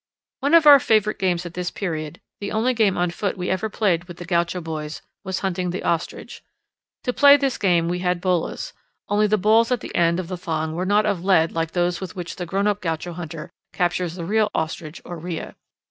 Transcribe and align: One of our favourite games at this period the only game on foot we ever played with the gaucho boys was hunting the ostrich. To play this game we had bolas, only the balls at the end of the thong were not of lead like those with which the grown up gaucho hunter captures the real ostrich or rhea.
One 0.39 0.55
of 0.55 0.65
our 0.65 0.79
favourite 0.79 1.19
games 1.19 1.45
at 1.45 1.53
this 1.53 1.69
period 1.69 2.19
the 2.39 2.51
only 2.51 2.73
game 2.73 2.97
on 2.97 3.11
foot 3.11 3.37
we 3.37 3.51
ever 3.51 3.69
played 3.69 4.05
with 4.05 4.17
the 4.17 4.25
gaucho 4.25 4.59
boys 4.59 5.03
was 5.23 5.41
hunting 5.41 5.69
the 5.69 5.83
ostrich. 5.83 6.41
To 7.03 7.13
play 7.13 7.37
this 7.37 7.59
game 7.59 7.87
we 7.87 7.99
had 7.99 8.19
bolas, 8.19 8.73
only 9.09 9.27
the 9.27 9.37
balls 9.37 9.71
at 9.71 9.81
the 9.81 9.93
end 9.93 10.19
of 10.19 10.27
the 10.27 10.37
thong 10.37 10.73
were 10.73 10.87
not 10.87 11.05
of 11.05 11.23
lead 11.23 11.51
like 11.51 11.73
those 11.73 12.01
with 12.01 12.15
which 12.15 12.37
the 12.37 12.47
grown 12.47 12.65
up 12.65 12.81
gaucho 12.81 13.13
hunter 13.13 13.51
captures 13.73 14.15
the 14.15 14.25
real 14.25 14.49
ostrich 14.55 15.03
or 15.05 15.19
rhea. 15.19 15.55